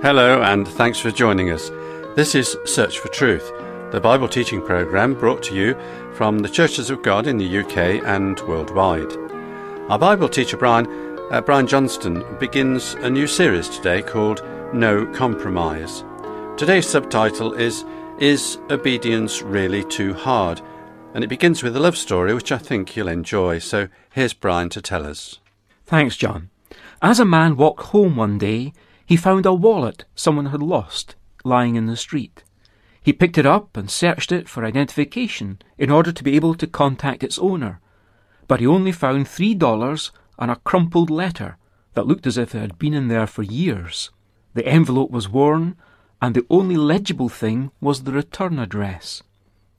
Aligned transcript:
Hello, 0.00 0.42
and 0.42 0.68
thanks 0.68 1.00
for 1.00 1.10
joining 1.10 1.50
us. 1.50 1.70
This 2.14 2.36
is 2.36 2.56
Search 2.64 3.00
for 3.00 3.08
Truth, 3.08 3.50
the 3.90 4.00
Bible 4.00 4.28
teaching 4.28 4.62
program 4.62 5.12
brought 5.12 5.42
to 5.42 5.56
you 5.56 5.76
from 6.14 6.38
the 6.38 6.48
Churches 6.48 6.88
of 6.88 7.02
God 7.02 7.26
in 7.26 7.36
the 7.36 7.58
UK 7.58 8.00
and 8.06 8.38
worldwide. 8.42 9.12
Our 9.90 9.98
Bible 9.98 10.28
teacher, 10.28 10.56
Brian, 10.56 10.86
uh, 11.32 11.40
Brian 11.40 11.66
Johnston, 11.66 12.24
begins 12.38 12.94
a 12.94 13.10
new 13.10 13.26
series 13.26 13.68
today 13.68 14.00
called 14.00 14.44
No 14.72 15.04
Compromise. 15.04 16.04
Today's 16.56 16.86
subtitle 16.86 17.54
is 17.54 17.84
Is 18.20 18.58
Obedience 18.70 19.42
Really 19.42 19.82
Too 19.82 20.14
Hard? 20.14 20.60
And 21.12 21.24
it 21.24 21.28
begins 21.28 21.64
with 21.64 21.76
a 21.76 21.80
love 21.80 21.96
story 21.96 22.34
which 22.34 22.52
I 22.52 22.58
think 22.58 22.94
you'll 22.94 23.08
enjoy. 23.08 23.58
So 23.58 23.88
here's 24.12 24.32
Brian 24.32 24.68
to 24.68 24.80
tell 24.80 25.04
us. 25.04 25.40
Thanks, 25.86 26.16
John. 26.16 26.50
As 27.02 27.18
a 27.18 27.24
man 27.24 27.56
walked 27.56 27.86
home 27.86 28.14
one 28.14 28.38
day, 28.38 28.72
he 29.08 29.16
found 29.16 29.46
a 29.46 29.54
wallet 29.54 30.04
someone 30.14 30.46
had 30.46 30.62
lost 30.62 31.14
lying 31.42 31.76
in 31.76 31.86
the 31.86 31.96
street. 31.96 32.44
He 33.00 33.14
picked 33.14 33.38
it 33.38 33.46
up 33.46 33.74
and 33.74 33.90
searched 33.90 34.30
it 34.30 34.50
for 34.50 34.66
identification 34.66 35.62
in 35.78 35.88
order 35.90 36.12
to 36.12 36.22
be 36.22 36.36
able 36.36 36.54
to 36.56 36.66
contact 36.66 37.24
its 37.24 37.38
owner. 37.38 37.80
But 38.48 38.60
he 38.60 38.66
only 38.66 38.92
found 38.92 39.26
three 39.26 39.54
dollars 39.54 40.10
and 40.38 40.50
a 40.50 40.56
crumpled 40.56 41.08
letter 41.08 41.56
that 41.94 42.06
looked 42.06 42.26
as 42.26 42.36
if 42.36 42.54
it 42.54 42.60
had 42.60 42.78
been 42.78 42.92
in 42.92 43.08
there 43.08 43.26
for 43.26 43.42
years. 43.42 44.10
The 44.52 44.66
envelope 44.66 45.10
was 45.10 45.26
worn, 45.26 45.76
and 46.20 46.34
the 46.34 46.44
only 46.50 46.76
legible 46.76 47.30
thing 47.30 47.70
was 47.80 48.02
the 48.02 48.12
return 48.12 48.58
address. 48.58 49.22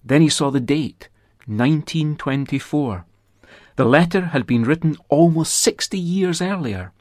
Then 0.03 0.23
he 0.23 0.29
saw 0.29 0.49
the 0.49 0.59
date 0.59 1.07
1924. 1.45 3.05
The 3.75 3.85
letter 3.85 4.25
had 4.33 4.47
been 4.47 4.63
written 4.63 4.97
almost 5.07 5.53
sixty 5.53 5.99
years 5.99 6.41
earlier. 6.41 6.93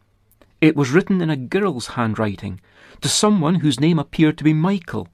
It 0.61 0.77
was 0.77 0.91
written 0.91 1.20
in 1.20 1.31
a 1.31 1.37
girl's 1.37 1.89
handwriting 1.89 2.61
to 3.01 3.09
someone 3.09 3.56
whose 3.56 3.81
name 3.81 3.98
appeared 3.98 4.37
to 4.39 4.45
be 4.45 4.53
Michael, 4.53 5.09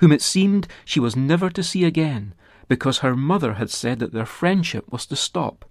whom 0.00 0.12
it 0.12 0.22
seemed 0.22 0.68
she 0.84 1.00
was 1.00 1.16
never 1.16 1.50
to 1.50 1.62
see 1.62 1.84
again 1.84 2.34
because 2.68 2.98
her 2.98 3.16
mother 3.16 3.54
had 3.54 3.70
said 3.70 3.98
that 3.98 4.12
their 4.12 4.26
friendship 4.26 4.90
was 4.90 5.06
to 5.06 5.16
stop. 5.16 5.64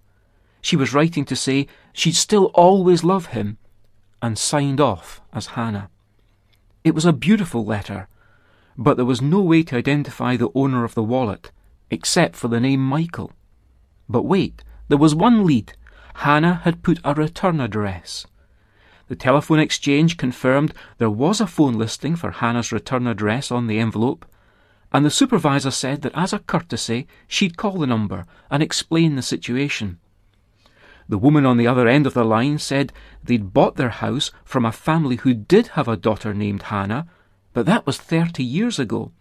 She 0.62 0.76
was 0.76 0.94
writing 0.94 1.26
to 1.26 1.36
say 1.36 1.68
she'd 1.92 2.16
still 2.16 2.46
always 2.54 3.04
love 3.04 3.28
him 3.28 3.58
and 4.22 4.38
signed 4.38 4.80
off 4.80 5.22
as 5.34 5.48
Hannah. 5.48 5.90
It 6.84 6.96
was 6.96 7.06
a 7.06 7.14
beautiful 7.14 7.66
letter, 7.66 8.08
but 8.78 8.98
there 8.98 9.06
was 9.06 9.22
no 9.22 9.42
way 9.42 9.64
to 9.64 9.78
identify 9.78 10.36
the 10.36 10.52
owner 10.54 10.84
of 10.84 10.96
the 10.96 11.04
wallet 11.04 11.52
except 11.90 12.36
for 12.36 12.48
the 12.48 12.60
name 12.60 12.80
Michael. 12.82 13.32
But 14.10 14.24
wait, 14.24 14.64
there 14.88 14.98
was 14.98 15.16
one 15.16 15.46
lead. 15.46 15.74
Hannah 16.16 16.62
had 16.64 16.84
put 16.84 17.00
a 17.04 17.14
return 17.14 17.60
address. 17.60 18.26
The 19.14 19.20
telephone 19.20 19.60
exchange 19.60 20.18
confirmed 20.18 20.74
there 20.98 21.08
was 21.08 21.40
a 21.40 21.46
phone 21.46 21.76
listing 21.76 22.16
for 22.16 22.32
Hannah's 22.32 22.72
return 22.72 23.06
address 23.06 23.52
on 23.52 23.68
the 23.68 23.78
envelope, 23.78 24.26
and 24.92 25.06
the 25.06 25.12
supervisor 25.12 25.70
said 25.70 26.02
that 26.02 26.16
as 26.16 26.34
a 26.34 26.40
courtesy 26.40 27.06
she'd 27.28 27.56
call 27.56 27.74
the 27.74 27.86
number 27.86 28.26
and 28.50 28.64
explain 28.64 29.16
the 29.16 29.22
situation. 29.22 30.00
The 31.08 31.20
woman 31.20 31.46
on 31.46 31.58
the 31.58 31.68
other 31.68 31.88
end 31.88 32.08
of 32.08 32.16
the 32.16 32.26
line 32.26 32.58
said 32.58 32.92
they'd 33.24 33.54
bought 33.54 33.76
their 33.76 33.90
house 33.90 34.32
from 34.44 34.66
a 34.66 34.72
family 34.72 35.18
who 35.18 35.36
did 35.36 35.68
have 35.68 35.88
a 35.88 35.96
daughter 35.96 36.34
named 36.34 36.64
Hannah, 36.64 37.06
but 37.54 37.68
that 37.68 37.86
was 37.86 38.00
thirty 38.00 38.44
years 38.44 38.80
ago. 38.80 39.12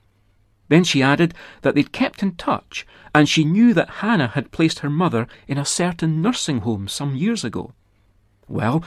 Then 0.68 0.84
she 0.84 1.02
added 1.02 1.34
that 1.60 1.74
they'd 1.74 1.92
kept 1.92 2.22
in 2.22 2.36
touch, 2.36 2.86
and 3.14 3.28
she 3.28 3.44
knew 3.44 3.74
that 3.74 4.00
Hannah 4.00 4.28
had 4.28 4.52
placed 4.52 4.78
her 4.78 4.88
mother 4.88 5.26
in 5.46 5.58
a 5.58 5.66
certain 5.66 6.22
nursing 6.22 6.60
home 6.60 6.88
some 6.88 7.14
years 7.14 7.44
ago. 7.44 7.74
Well, 8.48 8.82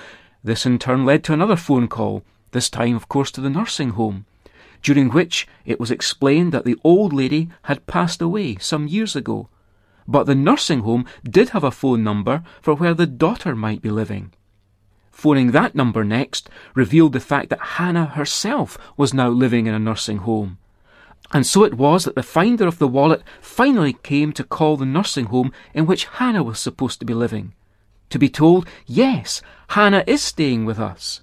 this 0.45 0.65
in 0.65 0.77
turn 0.77 1.05
led 1.05 1.23
to 1.23 1.33
another 1.33 1.55
phone 1.55 1.87
call, 1.87 2.23
this 2.51 2.69
time, 2.69 2.95
of 2.95 3.09
course, 3.09 3.31
to 3.31 3.41
the 3.41 3.49
nursing 3.49 3.91
home, 3.91 4.25
during 4.83 5.09
which 5.09 5.47
it 5.65 5.79
was 5.79 5.89
explained 5.89 6.51
that 6.51 6.65
the 6.65 6.77
old 6.83 7.11
lady 7.11 7.49
had 7.63 7.87
passed 7.87 8.21
away 8.21 8.55
some 8.57 8.87
years 8.87 9.15
ago, 9.15 9.49
but 10.07 10.25
the 10.25 10.35
nursing 10.35 10.81
home 10.81 11.05
did 11.23 11.49
have 11.49 11.63
a 11.63 11.71
phone 11.71 12.03
number 12.03 12.43
for 12.61 12.75
where 12.75 12.93
the 12.93 13.07
daughter 13.07 13.55
might 13.55 13.81
be 13.81 13.89
living. 13.89 14.31
Phoning 15.11 15.51
that 15.51 15.73
number 15.73 16.03
next 16.03 16.47
revealed 16.75 17.13
the 17.13 17.19
fact 17.19 17.49
that 17.49 17.77
Hannah 17.79 18.05
herself 18.05 18.77
was 18.95 19.13
now 19.13 19.29
living 19.29 19.65
in 19.65 19.73
a 19.73 19.79
nursing 19.79 20.17
home. 20.17 20.59
And 21.31 21.47
so 21.47 21.63
it 21.63 21.73
was 21.73 22.03
that 22.03 22.13
the 22.13 22.21
finder 22.21 22.67
of 22.67 22.77
the 22.77 22.87
wallet 22.87 23.23
finally 23.41 23.93
came 23.93 24.31
to 24.33 24.43
call 24.43 24.77
the 24.77 24.85
nursing 24.85 25.25
home 25.25 25.51
in 25.73 25.87
which 25.87 26.05
Hannah 26.05 26.43
was 26.43 26.59
supposed 26.59 26.99
to 26.99 27.05
be 27.05 27.15
living 27.15 27.53
to 28.09 28.19
be 28.19 28.29
told, 28.29 28.67
yes, 28.85 29.41
Hannah 29.69 30.03
is 30.07 30.21
staying 30.21 30.65
with 30.65 30.79
us. 30.79 31.21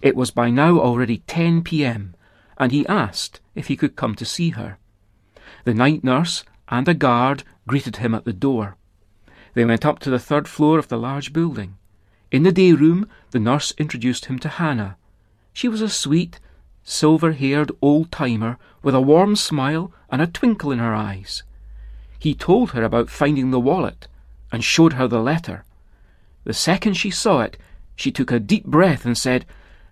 It 0.00 0.16
was 0.16 0.30
by 0.30 0.50
now 0.50 0.78
already 0.78 1.18
10 1.26 1.62
p.m., 1.62 2.14
and 2.56 2.72
he 2.72 2.86
asked 2.86 3.40
if 3.54 3.68
he 3.68 3.76
could 3.76 3.96
come 3.96 4.14
to 4.16 4.24
see 4.24 4.50
her. 4.50 4.78
The 5.64 5.74
night 5.74 6.04
nurse 6.04 6.44
and 6.68 6.88
a 6.88 6.94
guard 6.94 7.44
greeted 7.66 7.96
him 7.96 8.14
at 8.14 8.24
the 8.24 8.32
door. 8.32 8.76
They 9.54 9.64
went 9.64 9.84
up 9.84 9.98
to 10.00 10.10
the 10.10 10.18
third 10.18 10.48
floor 10.48 10.78
of 10.78 10.88
the 10.88 10.98
large 10.98 11.32
building. 11.32 11.76
In 12.30 12.42
the 12.42 12.52
day 12.52 12.72
room, 12.72 13.08
the 13.30 13.40
nurse 13.40 13.72
introduced 13.78 14.26
him 14.26 14.38
to 14.40 14.48
Hannah. 14.48 14.96
She 15.52 15.68
was 15.68 15.80
a 15.80 15.88
sweet, 15.88 16.38
silver 16.84 17.32
haired 17.32 17.72
old 17.82 18.12
timer 18.12 18.58
with 18.82 18.94
a 18.94 19.00
warm 19.00 19.36
smile 19.36 19.92
and 20.10 20.22
a 20.22 20.26
twinkle 20.26 20.70
in 20.70 20.78
her 20.78 20.94
eyes. 20.94 21.42
He 22.18 22.34
told 22.34 22.70
her 22.72 22.82
about 22.82 23.10
finding 23.10 23.50
the 23.50 23.60
wallet 23.60 24.08
and 24.52 24.64
showed 24.64 24.94
her 24.94 25.08
the 25.08 25.20
letter. 25.20 25.64
The 26.48 26.54
second 26.54 26.94
she 26.94 27.10
saw 27.10 27.42
it, 27.42 27.58
she 27.94 28.10
took 28.10 28.32
a 28.32 28.40
deep 28.40 28.64
breath 28.64 29.04
and 29.04 29.18
said, 29.18 29.44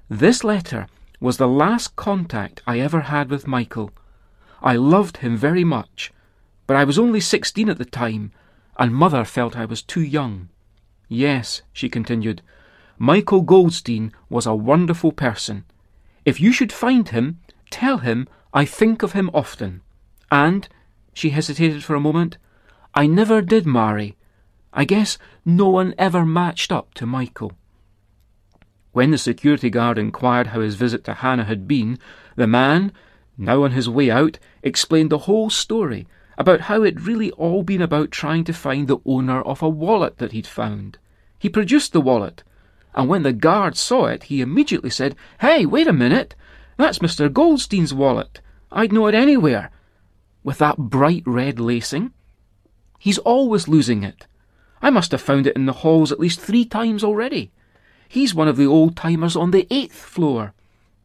This 0.08 0.42
letter 0.42 0.86
was 1.20 1.36
the 1.36 1.46
last 1.46 1.96
contact 1.96 2.62
I 2.66 2.80
ever 2.80 3.02
had 3.02 3.28
with 3.28 3.46
Michael. 3.46 3.90
I 4.62 4.76
loved 4.76 5.18
him 5.18 5.36
very 5.36 5.64
much, 5.64 6.14
but 6.66 6.74
I 6.74 6.84
was 6.84 6.98
only 6.98 7.20
sixteen 7.20 7.68
at 7.68 7.76
the 7.76 7.84
time, 7.84 8.32
and 8.78 8.94
mother 8.94 9.22
felt 9.26 9.54
I 9.54 9.66
was 9.66 9.82
too 9.82 10.00
young. 10.00 10.48
Yes, 11.10 11.60
she 11.74 11.90
continued, 11.90 12.40
Michael 12.96 13.42
Goldstein 13.42 14.14
was 14.30 14.46
a 14.46 14.54
wonderful 14.54 15.12
person. 15.12 15.66
If 16.24 16.40
you 16.40 16.52
should 16.52 16.72
find 16.72 17.10
him, 17.10 17.38
tell 17.68 17.98
him 17.98 18.28
I 18.54 18.64
think 18.64 19.02
of 19.02 19.12
him 19.12 19.28
often. 19.34 19.82
And, 20.32 20.66
she 21.12 21.28
hesitated 21.28 21.84
for 21.84 21.94
a 21.94 22.00
moment, 22.00 22.38
I 22.94 23.06
never 23.06 23.42
did 23.42 23.66
marry, 23.66 24.16
I 24.78 24.84
guess 24.84 25.16
no 25.42 25.70
one 25.70 25.94
ever 25.96 26.26
matched 26.26 26.70
up 26.70 26.92
to 26.94 27.06
Michael. 27.06 27.52
When 28.92 29.10
the 29.10 29.16
security 29.16 29.70
guard 29.70 29.96
inquired 29.96 30.48
how 30.48 30.60
his 30.60 30.74
visit 30.74 31.02
to 31.04 31.14
Hannah 31.14 31.44
had 31.44 31.66
been, 31.66 31.98
the 32.34 32.46
man, 32.46 32.92
now 33.38 33.64
on 33.64 33.70
his 33.70 33.88
way 33.88 34.10
out, 34.10 34.38
explained 34.62 35.08
the 35.08 35.24
whole 35.24 35.48
story 35.48 36.06
about 36.36 36.62
how 36.62 36.82
it 36.82 37.00
really 37.00 37.30
all 37.32 37.62
been 37.62 37.80
about 37.80 38.10
trying 38.10 38.44
to 38.44 38.52
find 38.52 38.86
the 38.86 38.98
owner 39.06 39.40
of 39.40 39.62
a 39.62 39.68
wallet 39.68 40.18
that 40.18 40.32
he'd 40.32 40.46
found. 40.46 40.98
He 41.38 41.48
produced 41.48 41.94
the 41.94 42.00
wallet, 42.02 42.42
and 42.94 43.08
when 43.08 43.22
the 43.22 43.32
guard 43.32 43.78
saw 43.78 44.04
it, 44.04 44.24
he 44.24 44.42
immediately 44.42 44.90
said, 44.90 45.16
Hey, 45.40 45.64
wait 45.64 45.86
a 45.86 45.92
minute! 45.92 46.34
That's 46.76 46.98
Mr. 46.98 47.32
Goldstein's 47.32 47.94
wallet. 47.94 48.42
I'd 48.70 48.92
know 48.92 49.06
it 49.06 49.14
anywhere. 49.14 49.70
With 50.44 50.58
that 50.58 50.76
bright 50.76 51.22
red 51.24 51.58
lacing. 51.58 52.12
He's 52.98 53.16
always 53.18 53.68
losing 53.68 54.02
it. 54.02 54.26
I 54.86 54.90
must 54.90 55.10
have 55.10 55.20
found 55.20 55.48
it 55.48 55.56
in 55.56 55.66
the 55.66 55.82
halls 55.82 56.12
at 56.12 56.20
least 56.20 56.38
three 56.38 56.64
times 56.64 57.02
already. 57.02 57.50
He's 58.08 58.36
one 58.36 58.46
of 58.46 58.56
the 58.56 58.66
old 58.66 58.96
timers 58.96 59.34
on 59.34 59.50
the 59.50 59.66
eighth 59.68 59.96
floor. 59.96 60.54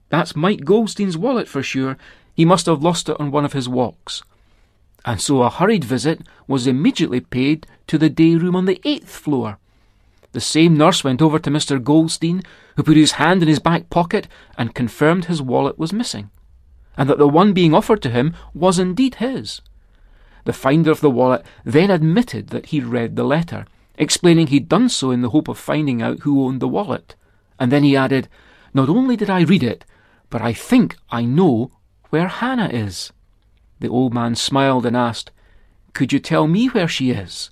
That's 0.10 0.36
Mike 0.36 0.64
Goldstein's 0.64 1.18
wallet 1.18 1.48
for 1.48 1.64
sure. 1.64 1.98
He 2.36 2.46
must 2.46 2.68
have 2.68 2.84
lost 2.84 3.10
it 3.10 3.20
on 3.20 3.32
one 3.32 3.44
of 3.44 3.54
his 3.54 3.68
walks. 3.68 4.22
And 5.04 5.20
so 5.20 5.42
a 5.42 5.50
hurried 5.50 5.84
visit 5.84 6.22
was 6.48 6.68
immediately 6.68 7.22
paid 7.22 7.66
to 7.88 7.98
the 7.98 8.08
day 8.08 8.36
room 8.36 8.56
on 8.56 8.66
the 8.66 8.80
eighth 8.84 9.10
floor. 9.10 9.58
The 10.34 10.42
same 10.42 10.78
nurse 10.78 11.04
went 11.04 11.20
over 11.20 11.40
to 11.40 11.50
Mr. 11.50 11.84
Goldstein, 11.84 12.44
who 12.76 12.84
put 12.84 12.98
his 12.98 13.14
hand 13.14 13.42
in 13.42 13.48
his 13.48 13.58
back 13.58 13.90
pocket 13.90 14.28
and 14.60 14.76
confirmed 14.76 15.26
his 15.26 15.42
wallet 15.42 15.80
was 15.80 15.92
missing, 15.92 16.30
and 16.96 17.10
that 17.10 17.18
the 17.18 17.28
one 17.28 17.52
being 17.52 17.74
offered 17.74 18.04
to 18.04 18.12
him 18.12 18.36
was 18.54 18.78
indeed 18.78 19.16
his. 19.16 19.60
The 20.44 20.54
finder 20.54 20.90
of 20.90 21.02
the 21.02 21.12
wallet 21.12 21.46
then 21.64 21.92
admitted 21.92 22.48
that 22.48 22.68
he'd 22.68 22.86
read 22.86 23.16
the 23.16 23.24
letter, 23.24 23.66
explaining 24.02 24.48
he'd 24.48 24.68
done 24.68 24.90
so 24.90 25.12
in 25.12 25.22
the 25.22 25.30
hope 25.30 25.48
of 25.48 25.58
finding 25.58 26.02
out 26.02 26.20
who 26.20 26.44
owned 26.44 26.60
the 26.60 26.68
wallet. 26.68 27.16
And 27.60 27.72
then 27.72 27.84
he 27.84 27.96
added, 27.96 28.28
Not 28.74 28.90
only 28.90 29.16
did 29.16 29.30
I 29.30 29.42
read 29.42 29.64
it, 29.64 29.86
but 30.30 30.42
I 30.42 30.52
think 30.52 30.98
I 31.10 31.24
know 31.24 31.72
where 32.10 32.28
Hannah 32.28 32.70
is. 32.70 33.14
The 33.80 33.88
old 33.88 34.14
man 34.14 34.36
smiled 34.36 34.86
and 34.86 34.98
asked, 34.98 35.32
Could 35.94 36.12
you 36.12 36.20
tell 36.20 36.48
me 36.48 36.68
where 36.68 36.88
she 36.88 37.12
is? 37.12 37.52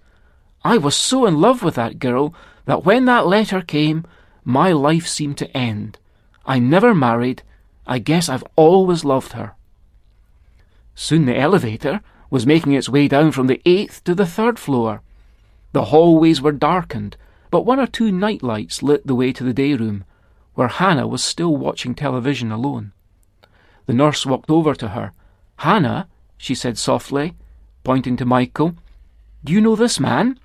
I 0.64 0.78
was 0.78 0.96
so 0.96 1.26
in 1.26 1.40
love 1.40 1.64
with 1.64 1.76
that 1.76 2.00
girl 2.00 2.34
that 2.66 2.84
when 2.84 3.06
that 3.06 3.28
letter 3.28 3.62
came, 3.62 4.06
my 4.44 4.72
life 4.72 5.08
seemed 5.08 5.38
to 5.38 5.56
end. 5.56 6.00
I 6.46 6.60
never 6.60 6.94
married. 6.94 7.44
I 7.88 8.00
guess 8.00 8.28
I've 8.28 8.44
always 8.56 9.06
loved 9.06 9.34
her. 9.34 9.56
Soon 10.96 11.26
the 11.26 11.38
elevator, 11.38 12.02
was 12.30 12.46
making 12.46 12.74
its 12.74 12.90
way 12.90 13.08
down 13.08 13.32
from 13.32 13.48
the 13.48 13.62
eighth 13.66 14.04
to 14.04 14.14
the 14.14 14.26
third 14.26 14.60
floor. 14.60 15.02
The 15.72 15.86
hallways 15.86 16.42
were 16.42 16.52
darkened, 16.52 17.18
but 17.52 17.66
one 17.66 17.80
or 17.80 17.88
two 17.88 18.12
night 18.12 18.42
lights 18.42 18.82
lit 18.82 19.06
the 19.06 19.16
way 19.16 19.32
to 19.34 19.44
the 19.44 19.54
day 19.54 19.74
room, 19.74 20.04
where 20.56 20.68
Hannah 20.68 21.08
was 21.08 21.24
still 21.24 21.56
watching 21.56 21.96
television 21.96 22.52
alone. 22.52 22.92
The 23.86 23.94
nurse 23.94 24.26
walked 24.26 24.50
over 24.50 24.74
to 24.76 24.90
her. 24.90 25.14
Hannah, 25.58 26.08
she 26.38 26.56
said 26.56 26.78
softly, 26.78 27.36
pointing 27.84 28.18
to 28.18 28.26
Michael, 28.26 28.76
do 29.44 29.54
you 29.54 29.62
know 29.62 29.76
this 29.76 30.00
man? 30.00 30.40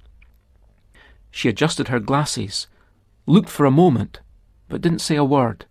She 1.30 1.48
adjusted 1.48 1.88
her 1.88 2.00
glasses, 2.00 2.68
looked 3.26 3.48
for 3.48 3.66
a 3.66 3.70
moment, 3.70 4.20
but 4.68 4.80
didn't 4.80 5.00
say 5.00 5.16
a 5.16 5.24
word. 5.24 5.66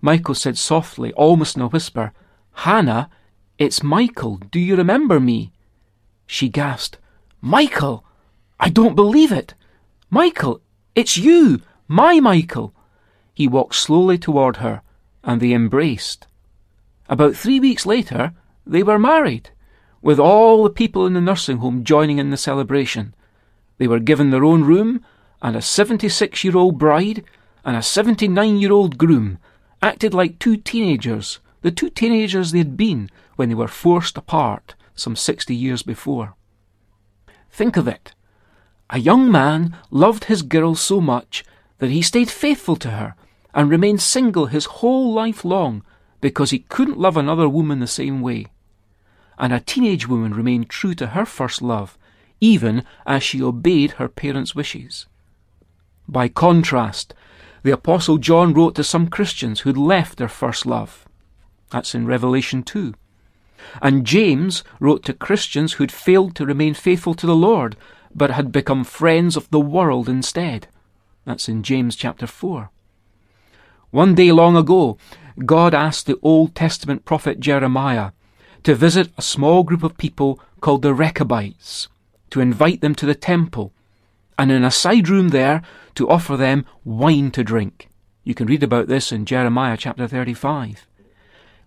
Michael 0.00 0.34
said 0.34 0.56
softly, 0.56 1.12
almost 1.12 1.56
in 1.56 1.62
a 1.62 1.68
whisper, 1.68 2.12
Hannah, 2.52 3.10
it's 3.58 3.82
Michael. 3.82 4.38
Do 4.50 4.58
you 4.58 4.74
remember 4.76 5.20
me? 5.20 5.52
She 6.26 6.48
gasped, 6.48 6.98
Michael! 7.40 8.04
I 8.60 8.68
don't 8.68 8.94
believe 8.94 9.32
it! 9.32 9.54
Michael, 10.10 10.60
it's 10.94 11.16
you! 11.16 11.62
My 11.88 12.20
Michael! 12.20 12.74
He 13.32 13.48
walked 13.48 13.74
slowly 13.74 14.18
toward 14.18 14.58
her, 14.58 14.82
and 15.24 15.40
they 15.40 15.52
embraced. 15.52 16.26
About 17.08 17.34
three 17.34 17.58
weeks 17.58 17.86
later, 17.86 18.34
they 18.66 18.82
were 18.82 18.98
married, 18.98 19.48
with 20.02 20.20
all 20.20 20.62
the 20.62 20.70
people 20.70 21.06
in 21.06 21.14
the 21.14 21.22
nursing 21.22 21.56
home 21.56 21.84
joining 21.84 22.18
in 22.18 22.28
the 22.28 22.36
celebration. 22.36 23.14
They 23.78 23.88
were 23.88 23.98
given 23.98 24.28
their 24.28 24.44
own 24.44 24.64
room, 24.64 25.02
and 25.40 25.56
a 25.56 25.62
76 25.62 26.44
year 26.44 26.56
old 26.56 26.78
bride 26.78 27.24
and 27.64 27.76
a 27.76 27.82
79 27.82 28.58
year 28.58 28.72
old 28.72 28.98
groom 28.98 29.38
acted 29.82 30.12
like 30.12 30.38
two 30.38 30.58
teenagers, 30.58 31.40
the 31.62 31.70
two 31.70 31.88
teenagers 31.88 32.52
they 32.52 32.58
had 32.58 32.76
been 32.76 33.10
when 33.36 33.48
they 33.48 33.54
were 33.54 33.68
forced 33.68 34.18
apart 34.18 34.74
some 34.94 35.16
60 35.16 35.54
years 35.54 35.82
before. 35.82 36.34
Think 37.50 37.78
of 37.78 37.88
it. 37.88 38.12
A 38.92 38.98
young 38.98 39.30
man 39.30 39.76
loved 39.90 40.24
his 40.24 40.42
girl 40.42 40.74
so 40.74 41.00
much 41.00 41.44
that 41.78 41.90
he 41.90 42.02
stayed 42.02 42.28
faithful 42.28 42.74
to 42.76 42.90
her 42.90 43.14
and 43.54 43.70
remained 43.70 44.02
single 44.02 44.46
his 44.46 44.66
whole 44.66 45.12
life 45.12 45.44
long 45.44 45.84
because 46.20 46.50
he 46.50 46.60
couldn't 46.68 46.98
love 46.98 47.16
another 47.16 47.48
woman 47.48 47.78
the 47.78 47.86
same 47.86 48.20
way. 48.20 48.46
And 49.38 49.52
a 49.52 49.60
teenage 49.60 50.08
woman 50.08 50.34
remained 50.34 50.68
true 50.68 50.94
to 50.94 51.08
her 51.08 51.24
first 51.24 51.62
love, 51.62 51.96
even 52.40 52.84
as 53.06 53.22
she 53.22 53.40
obeyed 53.40 53.92
her 53.92 54.08
parents' 54.08 54.56
wishes. 54.56 55.06
By 56.08 56.26
contrast, 56.28 57.14
the 57.62 57.70
Apostle 57.70 58.18
John 58.18 58.52
wrote 58.52 58.74
to 58.74 58.84
some 58.84 59.08
Christians 59.08 59.60
who'd 59.60 59.76
left 59.76 60.18
their 60.18 60.28
first 60.28 60.66
love. 60.66 61.08
That's 61.70 61.94
in 61.94 62.06
Revelation 62.06 62.64
2. 62.64 62.94
And 63.80 64.04
James 64.04 64.64
wrote 64.80 65.04
to 65.04 65.12
Christians 65.12 65.74
who'd 65.74 65.92
failed 65.92 66.34
to 66.34 66.46
remain 66.46 66.74
faithful 66.74 67.14
to 67.14 67.26
the 67.26 67.36
Lord, 67.36 67.76
but 68.14 68.30
had 68.30 68.52
become 68.52 68.84
friends 68.84 69.36
of 69.36 69.50
the 69.50 69.60
world 69.60 70.08
instead. 70.08 70.68
That's 71.24 71.48
in 71.48 71.62
James 71.62 71.96
chapter 71.96 72.26
4. 72.26 72.70
One 73.90 74.14
day 74.14 74.32
long 74.32 74.56
ago, 74.56 74.98
God 75.44 75.74
asked 75.74 76.06
the 76.06 76.18
Old 76.22 76.54
Testament 76.54 77.04
prophet 77.04 77.40
Jeremiah 77.40 78.12
to 78.62 78.74
visit 78.74 79.10
a 79.16 79.22
small 79.22 79.62
group 79.62 79.82
of 79.82 79.96
people 79.96 80.40
called 80.60 80.82
the 80.82 80.94
Rechabites, 80.94 81.88
to 82.30 82.40
invite 82.40 82.80
them 82.80 82.94
to 82.96 83.06
the 83.06 83.14
temple, 83.14 83.72
and 84.38 84.50
in 84.52 84.64
a 84.64 84.70
side 84.70 85.08
room 85.08 85.28
there 85.28 85.62
to 85.94 86.08
offer 86.08 86.36
them 86.36 86.64
wine 86.84 87.30
to 87.32 87.42
drink. 87.42 87.88
You 88.24 88.34
can 88.34 88.46
read 88.46 88.62
about 88.62 88.86
this 88.86 89.12
in 89.12 89.24
Jeremiah 89.24 89.76
chapter 89.76 90.06
35. 90.06 90.86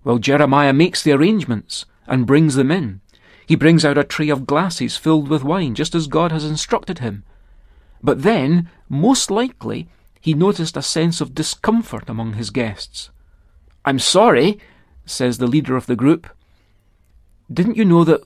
Well, 0.04 0.18
Jeremiah 0.18 0.74
makes 0.74 1.04
the 1.04 1.14
arrangements 1.14 1.86
and 2.08 2.28
brings 2.28 2.56
them 2.56 2.72
in. 2.72 3.02
He 3.46 3.56
brings 3.56 3.84
out 3.84 3.98
a 3.98 4.04
tray 4.04 4.30
of 4.30 4.46
glasses 4.46 4.98
filled 4.98 5.28
with 5.28 5.44
wine, 5.44 5.76
just 5.76 5.96
as 5.96 6.08
God 6.08 6.32
has 6.32 6.46
instructed 6.46 7.00
him. 7.00 7.24
But 8.02 8.24
then, 8.24 8.70
most 8.90 9.32
likely, 9.32 9.88
he 10.20 10.34
noticed 10.34 10.78
a 10.78 10.82
sense 10.82 11.20
of 11.22 11.36
discomfort 11.36 12.10
among 12.10 12.34
his 12.34 12.50
guests. 12.50 13.10
I'm 13.86 14.00
sorry, 14.00 14.60
says 15.06 15.38
the 15.38 15.48
leader 15.48 15.76
of 15.76 15.86
the 15.86 15.96
group. 15.96 16.28
Didn't 17.52 17.78
you 17.78 17.86
know 17.86 18.04
that 18.06 18.22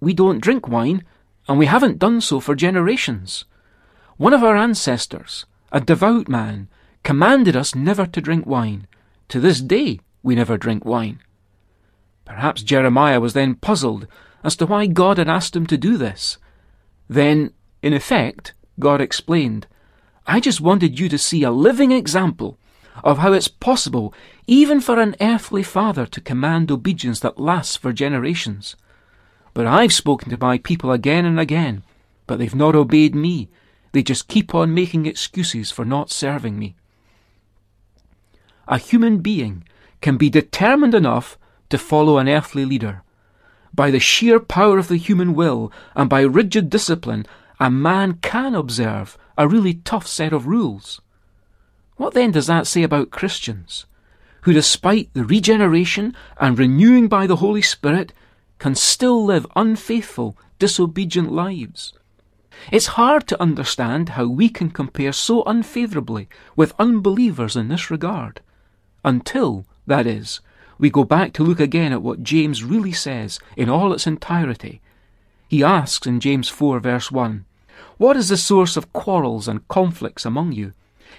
we 0.00 0.12
don't 0.12 0.42
drink 0.42 0.68
wine, 0.68 1.04
and 1.48 1.58
we 1.58 1.66
haven't 1.66 1.98
done 1.98 2.20
so 2.20 2.40
for 2.40 2.54
generations? 2.54 3.44
One 4.18 4.34
of 4.34 4.44
our 4.44 4.56
ancestors, 4.56 5.46
a 5.72 5.80
devout 5.80 6.28
man, 6.28 6.68
commanded 7.02 7.56
us 7.56 7.74
never 7.74 8.04
to 8.06 8.20
drink 8.20 8.44
wine. 8.44 8.86
To 9.28 9.40
this 9.40 9.60
day, 9.60 10.00
we 10.22 10.34
never 10.34 10.58
drink 10.58 10.84
wine. 10.84 11.20
Perhaps 12.26 12.62
Jeremiah 12.62 13.20
was 13.20 13.32
then 13.32 13.54
puzzled 13.54 14.06
as 14.42 14.56
to 14.56 14.66
why 14.66 14.86
God 14.86 15.18
had 15.18 15.28
asked 15.28 15.54
him 15.54 15.66
to 15.66 15.76
do 15.76 15.96
this. 15.96 16.38
Then, 17.08 17.52
in 17.82 17.92
effect, 17.92 18.54
God 18.78 19.00
explained, 19.00 19.66
I 20.26 20.40
just 20.40 20.60
wanted 20.60 20.98
you 20.98 21.08
to 21.08 21.18
see 21.18 21.42
a 21.42 21.50
living 21.50 21.92
example 21.92 22.58
of 23.02 23.18
how 23.18 23.32
it's 23.32 23.48
possible, 23.48 24.14
even 24.46 24.80
for 24.80 25.00
an 25.00 25.16
earthly 25.20 25.62
father, 25.62 26.06
to 26.06 26.20
command 26.20 26.70
obedience 26.70 27.20
that 27.20 27.38
lasts 27.38 27.76
for 27.76 27.92
generations. 27.92 28.76
But 29.54 29.66
I've 29.66 29.92
spoken 29.92 30.30
to 30.30 30.38
my 30.38 30.58
people 30.58 30.92
again 30.92 31.24
and 31.24 31.40
again, 31.40 31.82
but 32.26 32.38
they've 32.38 32.54
not 32.54 32.74
obeyed 32.74 33.14
me. 33.14 33.48
They 33.92 34.02
just 34.02 34.28
keep 34.28 34.54
on 34.54 34.74
making 34.74 35.06
excuses 35.06 35.70
for 35.70 35.84
not 35.84 36.10
serving 36.10 36.58
me. 36.58 36.76
A 38.68 38.78
human 38.78 39.18
being 39.18 39.64
can 40.00 40.16
be 40.16 40.30
determined 40.30 40.94
enough 40.94 41.36
to 41.70 41.78
follow 41.78 42.18
an 42.18 42.28
earthly 42.28 42.64
leader. 42.64 43.02
By 43.74 43.90
the 43.90 44.00
sheer 44.00 44.40
power 44.40 44.78
of 44.78 44.88
the 44.88 44.96
human 44.96 45.34
will 45.34 45.72
and 45.94 46.10
by 46.10 46.22
rigid 46.22 46.70
discipline, 46.70 47.26
a 47.58 47.70
man 47.70 48.14
can 48.22 48.54
observe 48.54 49.16
a 49.36 49.48
really 49.48 49.74
tough 49.74 50.06
set 50.06 50.32
of 50.32 50.46
rules. 50.46 51.00
What 51.96 52.14
then 52.14 52.30
does 52.30 52.46
that 52.46 52.66
say 52.66 52.82
about 52.82 53.10
Christians, 53.10 53.86
who, 54.42 54.52
despite 54.52 55.12
the 55.12 55.24
regeneration 55.24 56.16
and 56.38 56.58
renewing 56.58 57.08
by 57.08 57.26
the 57.26 57.36
Holy 57.36 57.62
Spirit, 57.62 58.12
can 58.58 58.74
still 58.74 59.24
live 59.24 59.46
unfaithful, 59.54 60.36
disobedient 60.58 61.30
lives? 61.30 61.92
It's 62.70 62.98
hard 62.98 63.26
to 63.28 63.40
understand 63.40 64.10
how 64.10 64.26
we 64.26 64.48
can 64.48 64.70
compare 64.70 65.12
so 65.12 65.42
unfavourably 65.44 66.28
with 66.56 66.74
unbelievers 66.78 67.56
in 67.56 67.68
this 67.68 67.90
regard, 67.90 68.40
until 69.04 69.66
that 69.86 70.06
is, 70.06 70.40
we 70.80 70.88
go 70.88 71.04
back 71.04 71.34
to 71.34 71.44
look 71.44 71.60
again 71.60 71.92
at 71.92 72.02
what 72.02 72.22
James 72.22 72.64
really 72.64 72.92
says 72.92 73.38
in 73.54 73.68
all 73.68 73.92
its 73.92 74.06
entirety. 74.06 74.80
He 75.46 75.62
asks 75.62 76.06
in 76.06 76.20
James 76.20 76.48
4, 76.48 76.80
verse 76.80 77.12
1, 77.12 77.44
What 77.98 78.16
is 78.16 78.30
the 78.30 78.38
source 78.38 78.78
of 78.78 78.92
quarrels 78.94 79.46
and 79.46 79.68
conflicts 79.68 80.24
among 80.24 80.52
you? 80.52 80.72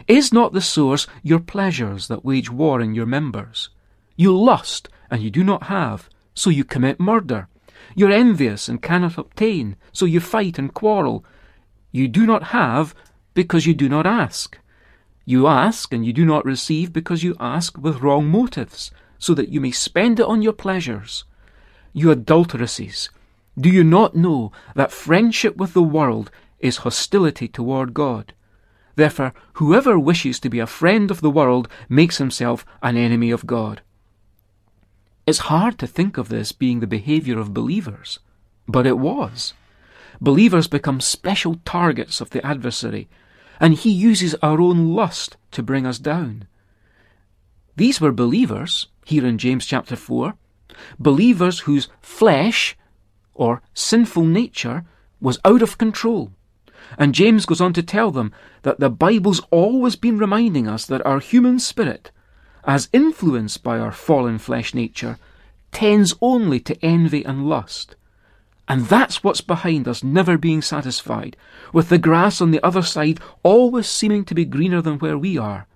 Is 0.07 0.33
not 0.33 0.53
the 0.53 0.61
source 0.61 1.05
your 1.21 1.39
pleasures 1.39 2.07
that 2.07 2.25
wage 2.25 2.49
war 2.49 2.81
in 2.81 2.95
your 2.95 3.05
members? 3.05 3.69
You 4.15 4.35
lust, 4.35 4.89
and 5.11 5.21
you 5.21 5.29
do 5.29 5.43
not 5.43 5.63
have, 5.63 6.09
so 6.33 6.49
you 6.49 6.63
commit 6.63 6.99
murder. 6.99 7.47
You're 7.93 8.11
envious 8.11 8.67
and 8.67 8.81
cannot 8.81 9.17
obtain, 9.19 9.75
so 9.91 10.05
you 10.05 10.19
fight 10.19 10.57
and 10.57 10.73
quarrel. 10.73 11.23
You 11.91 12.07
do 12.07 12.25
not 12.25 12.45
have, 12.45 12.95
because 13.35 13.67
you 13.67 13.75
do 13.75 13.87
not 13.87 14.07
ask. 14.07 14.57
You 15.23 15.45
ask, 15.45 15.93
and 15.93 16.03
you 16.03 16.13
do 16.13 16.25
not 16.25 16.45
receive 16.45 16.91
because 16.91 17.23
you 17.23 17.35
ask 17.39 17.77
with 17.77 18.01
wrong 18.01 18.27
motives, 18.27 18.91
so 19.21 19.33
that 19.35 19.49
you 19.49 19.61
may 19.61 19.71
spend 19.71 20.19
it 20.19 20.25
on 20.25 20.41
your 20.41 20.51
pleasures. 20.51 21.23
You 21.93 22.09
adulteresses, 22.09 23.09
do 23.57 23.69
you 23.69 23.83
not 23.83 24.15
know 24.15 24.51
that 24.75 24.91
friendship 24.91 25.55
with 25.55 25.73
the 25.73 25.83
world 25.83 26.31
is 26.59 26.77
hostility 26.77 27.47
toward 27.47 27.93
God? 27.93 28.33
Therefore, 28.95 29.33
whoever 29.53 29.97
wishes 29.99 30.39
to 30.41 30.49
be 30.49 30.59
a 30.59 30.67
friend 30.67 31.11
of 31.11 31.21
the 31.21 31.29
world 31.29 31.69
makes 31.87 32.17
himself 32.17 32.65
an 32.81 32.97
enemy 32.97 33.29
of 33.29 33.45
God. 33.45 33.81
It's 35.27 35.49
hard 35.53 35.77
to 35.79 35.87
think 35.87 36.17
of 36.17 36.29
this 36.29 36.51
being 36.51 36.79
the 36.79 36.87
behaviour 36.87 37.39
of 37.39 37.53
believers, 37.53 38.19
but 38.67 38.87
it 38.87 38.97
was. 38.97 39.53
Believers 40.19 40.67
become 40.67 40.99
special 40.99 41.61
targets 41.63 42.21
of 42.21 42.31
the 42.31 42.45
adversary 42.45 43.07
and 43.59 43.75
he 43.75 43.91
uses 43.91 44.33
our 44.41 44.59
own 44.59 44.95
lust 44.95 45.37
to 45.51 45.61
bring 45.61 45.85
us 45.85 45.99
down. 45.99 46.47
These 47.75 48.01
were 48.01 48.11
believers, 48.11 48.87
here 49.05 49.25
in 49.25 49.37
James 49.37 49.65
chapter 49.65 49.95
4, 49.95 50.33
believers 50.99 51.61
whose 51.61 51.89
flesh, 52.01 52.77
or 53.33 53.61
sinful 53.73 54.25
nature, 54.25 54.83
was 55.19 55.39
out 55.45 55.61
of 55.61 55.77
control. 55.77 56.31
And 56.97 57.15
James 57.15 57.45
goes 57.45 57.61
on 57.61 57.73
to 57.73 57.83
tell 57.83 58.11
them 58.11 58.33
that 58.63 58.79
the 58.79 58.89
Bible's 58.89 59.41
always 59.51 59.95
been 59.95 60.17
reminding 60.17 60.67
us 60.67 60.85
that 60.87 61.05
our 61.05 61.19
human 61.19 61.59
spirit, 61.59 62.11
as 62.65 62.89
influenced 62.91 63.63
by 63.63 63.79
our 63.79 63.91
fallen 63.91 64.37
flesh 64.37 64.73
nature, 64.73 65.17
tends 65.71 66.13
only 66.21 66.59
to 66.59 66.85
envy 66.85 67.23
and 67.23 67.47
lust. 67.47 67.95
And 68.67 68.85
that's 68.85 69.23
what's 69.23 69.41
behind 69.41 69.87
us 69.87 70.03
never 70.03 70.37
being 70.37 70.61
satisfied, 70.61 71.37
with 71.73 71.89
the 71.89 71.97
grass 71.97 72.41
on 72.41 72.51
the 72.51 72.65
other 72.65 72.81
side 72.81 73.19
always 73.43 73.87
seeming 73.87 74.25
to 74.25 74.35
be 74.35 74.45
greener 74.45 74.81
than 74.81 74.99
where 74.99 75.17
we 75.17 75.37
are. 75.37 75.67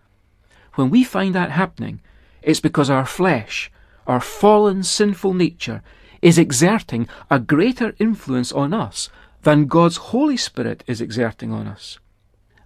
When 0.75 0.89
we 0.89 1.03
find 1.03 1.33
that 1.35 1.51
happening, 1.51 2.01
it's 2.41 2.59
because 2.59 2.89
our 2.89 3.05
flesh, 3.05 3.71
our 4.07 4.19
fallen 4.19 4.83
sinful 4.83 5.33
nature, 5.33 5.81
is 6.21 6.37
exerting 6.37 7.07
a 7.29 7.39
greater 7.39 7.95
influence 7.99 8.51
on 8.51 8.73
us 8.73 9.09
than 9.43 9.67
God's 9.67 9.97
Holy 9.97 10.37
Spirit 10.37 10.83
is 10.87 11.01
exerting 11.01 11.51
on 11.51 11.67
us. 11.67 11.99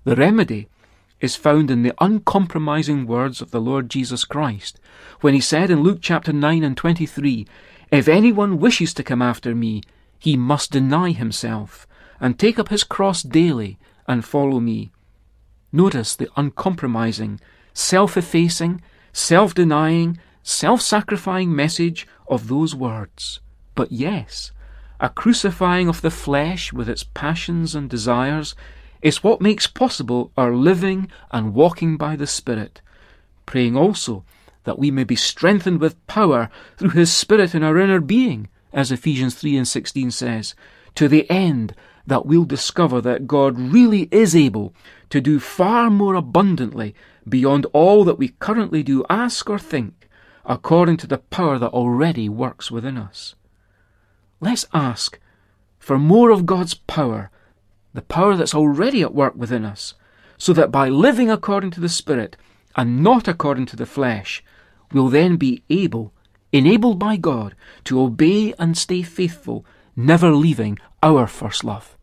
The 0.04 0.16
remedy 0.16 0.68
is 1.20 1.36
found 1.36 1.70
in 1.70 1.84
the 1.84 1.94
uncompromising 2.00 3.06
words 3.06 3.42
of 3.42 3.52
the 3.52 3.60
Lord 3.60 3.90
Jesus 3.90 4.24
Christ, 4.24 4.80
when 5.22 5.34
he 5.34 5.42
said 5.42 5.70
in 5.70 5.84
Luke 5.84 6.00
chapter 6.02 6.32
9 6.32 6.64
and 6.64 6.78
23, 6.78 7.46
If 7.92 8.08
anyone 8.08 8.60
wishes 8.60 8.94
to 8.94 9.04
come 9.04 9.22
after 9.22 9.54
me, 9.54 9.84
he 10.18 10.38
must 10.38 10.72
deny 10.72 11.12
himself, 11.12 11.86
and 12.20 12.40
take 12.40 12.58
up 12.58 12.70
his 12.70 12.84
cross 12.84 13.24
daily, 13.24 13.78
and 14.08 14.24
follow 14.24 14.60
me. 14.60 14.92
Notice 15.72 16.16
the 16.16 16.30
uncompromising, 16.36 17.40
self 17.74 18.18
effacing, 18.18 18.82
self 19.14 19.54
denying, 19.54 20.18
self 20.44 20.82
sacrificing 20.82 21.56
message 21.56 22.08
of 22.28 22.48
those 22.48 22.76
words. 22.76 23.40
But 23.76 23.92
yes, 23.92 24.52
a 25.00 25.10
crucifying 25.10 25.88
of 25.88 26.02
the 26.02 26.12
flesh 26.12 26.74
with 26.74 26.90
its 26.90 27.04
passions 27.04 27.74
and 27.76 27.90
desires 27.90 28.56
is 29.02 29.24
what 29.24 29.42
makes 29.42 29.68
possible 29.68 30.32
our 30.38 30.54
living 30.54 31.10
and 31.32 31.54
walking 31.54 31.96
by 31.96 32.16
the 32.16 32.28
Spirit, 32.28 32.82
praying 33.46 33.78
also 33.78 34.26
that 34.66 34.78
we 34.78 34.92
may 34.92 35.04
be 35.06 35.16
strengthened 35.16 35.80
with 35.80 36.06
power 36.08 36.50
through 36.78 36.90
His 36.90 37.12
Spirit 37.12 37.56
in 37.56 37.64
our 37.64 37.80
inner 37.80 38.02
being, 38.02 38.50
as 38.74 38.92
Ephesians 38.92 39.36
3 39.36 39.58
and 39.58 39.68
16 39.68 40.12
says, 40.12 40.54
to 40.96 41.08
the 41.08 41.30
end 41.30 41.74
that 42.06 42.26
we'll 42.26 42.46
discover 42.46 43.00
that 43.02 43.28
God 43.28 43.58
really 43.58 44.10
is 44.12 44.36
able 44.36 44.74
to 45.10 45.22
do 45.22 45.40
far 45.40 45.90
more 45.90 46.16
abundantly 46.16 46.96
beyond 47.28 47.66
all 47.74 48.04
that 48.04 48.18
we 48.18 48.30
currently 48.40 48.84
do 48.84 49.06
ask 49.10 49.50
or 49.50 49.60
think, 49.60 50.08
according 50.46 50.98
to 50.98 51.08
the 51.08 51.18
power 51.18 51.58
that 51.58 51.72
already 51.72 52.30
works 52.30 52.72
within 52.72 52.98
us. 52.98 53.36
Let's 54.40 54.66
ask 54.74 55.20
for 55.78 55.98
more 55.98 56.30
of 56.30 56.46
God's 56.46 56.74
power, 56.74 57.30
the 57.94 58.02
power 58.02 58.36
that's 58.36 58.56
already 58.56 59.02
at 59.02 59.14
work 59.14 59.36
within 59.36 59.66
us, 59.66 59.94
so 60.38 60.54
that 60.54 60.72
by 60.72 60.90
living 60.90 61.30
according 61.30 61.72
to 61.72 61.82
the 61.82 61.90
Spirit 61.90 62.38
and 62.76 63.04
not 63.04 63.28
according 63.28 63.66
to 63.68 63.76
the 63.76 63.86
flesh, 63.86 64.44
we'll 64.92 65.10
then 65.10 65.36
be 65.36 65.64
able, 65.70 66.14
enabled 66.52 67.00
by 67.00 67.18
God, 67.18 67.56
to 67.86 68.02
obey 68.02 68.54
and 68.58 68.78
stay 68.78 69.02
faithful, 69.02 69.66
never 69.96 70.32
leaving 70.32 70.78
our 71.04 71.28
first 71.28 71.64
love. 71.64 71.98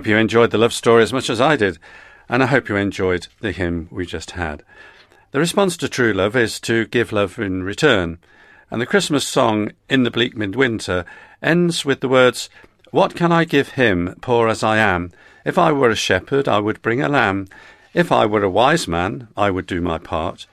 Hope 0.00 0.06
you 0.06 0.16
enjoyed 0.16 0.50
the 0.50 0.56
love 0.56 0.72
story 0.72 1.02
as 1.02 1.12
much 1.12 1.28
as 1.28 1.42
I 1.42 1.56
did, 1.56 1.76
and 2.26 2.42
I 2.42 2.46
hope 2.46 2.70
you 2.70 2.76
enjoyed 2.76 3.28
the 3.42 3.52
hymn 3.52 3.86
we 3.90 4.06
just 4.06 4.30
had. 4.30 4.62
The 5.32 5.38
response 5.38 5.76
to 5.76 5.90
true 5.90 6.14
love 6.14 6.34
is 6.34 6.58
to 6.60 6.86
give 6.86 7.12
love 7.12 7.38
in 7.38 7.64
return, 7.64 8.16
and 8.70 8.80
the 8.80 8.86
Christmas 8.86 9.28
song, 9.28 9.72
In 9.90 10.04
the 10.04 10.10
Bleak 10.10 10.34
Midwinter, 10.34 11.04
ends 11.42 11.84
with 11.84 12.00
the 12.00 12.08
words, 12.08 12.48
What 12.92 13.14
can 13.14 13.30
I 13.30 13.44
give 13.44 13.72
him, 13.72 14.16
poor 14.22 14.48
as 14.48 14.62
I 14.62 14.78
am? 14.78 15.12
If 15.44 15.58
I 15.58 15.70
were 15.70 15.90
a 15.90 15.94
shepherd, 15.94 16.48
I 16.48 16.60
would 16.60 16.80
bring 16.80 17.02
a 17.02 17.08
lamb. 17.10 17.48
If 17.92 18.10
I 18.10 18.24
were 18.24 18.42
a 18.42 18.48
wise 18.48 18.88
man, 18.88 19.28
I 19.36 19.50
would 19.50 19.66
do 19.66 19.82
my 19.82 19.98
part. 19.98 20.46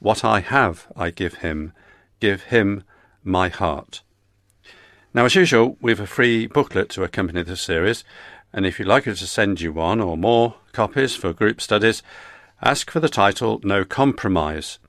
What 0.00 0.24
I 0.24 0.40
have, 0.40 0.88
I 0.96 1.10
give 1.10 1.34
him. 1.34 1.72
Give 2.18 2.42
him 2.42 2.82
my 3.22 3.48
heart. 3.48 4.02
Now, 5.14 5.24
as 5.24 5.34
usual, 5.34 5.76
we've 5.80 6.00
a 6.00 6.06
free 6.06 6.48
booklet 6.48 6.90
to 6.90 7.02
accompany 7.02 7.42
this 7.42 7.62
series, 7.62 8.04
and 8.58 8.66
if 8.66 8.80
you'd 8.80 8.88
like 8.88 9.06
us 9.06 9.20
to 9.20 9.26
send 9.28 9.60
you 9.60 9.72
one 9.72 10.00
or 10.00 10.16
more 10.16 10.56
copies 10.72 11.14
for 11.14 11.32
group 11.32 11.60
studies, 11.60 12.02
ask 12.60 12.90
for 12.90 12.98
the 12.98 13.08
title 13.08 13.60
No 13.62 13.84
Compromise, 13.84 14.80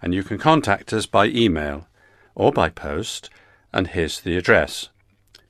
and 0.00 0.14
you 0.14 0.22
can 0.22 0.38
contact 0.38 0.92
us 0.92 1.06
by 1.06 1.26
email 1.26 1.88
or 2.36 2.52
by 2.52 2.68
post, 2.68 3.28
and 3.72 3.88
here's 3.88 4.20
the 4.20 4.36
address. 4.36 4.90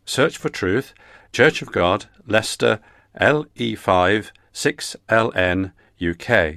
Search 0.07 0.39
for 0.39 0.49
Truth, 0.49 0.95
Church 1.35 1.61
of 1.61 1.71
God, 1.71 2.07
Leicester, 2.27 2.81
LE5 3.21 4.31
6LN, 4.55 5.73
UK. 6.01 6.55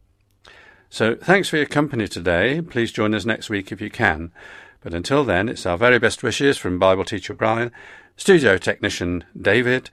So 0.90 1.16
thanks 1.16 1.50
for 1.50 1.58
your 1.58 1.66
company 1.66 2.08
today. 2.08 2.62
Please 2.62 2.94
join 2.94 3.14
us 3.14 3.26
next 3.26 3.50
week 3.50 3.74
if 3.74 3.82
you 3.82 3.90
can. 3.90 4.32
But 4.82 4.94
until 4.94 5.26
then, 5.26 5.50
it's 5.50 5.66
our 5.66 5.78
very 5.78 6.00
best 6.00 6.24
wishes 6.24 6.58
from 6.58 6.80
Bible 6.80 7.04
teacher 7.04 7.34
Brian, 7.34 7.74
studio 8.16 8.58
technician 8.58 9.26
David, 9.40 9.90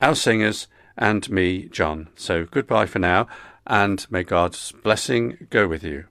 our 0.00 0.16
singers, 0.16 0.66
and 0.98 1.30
me, 1.30 1.66
John. 1.66 2.08
So 2.16 2.44
goodbye 2.44 2.86
for 2.86 2.98
now, 2.98 3.28
and 3.66 4.04
may 4.10 4.24
God's 4.24 4.72
blessing 4.72 5.46
go 5.50 5.68
with 5.68 5.84
you. 5.84 6.06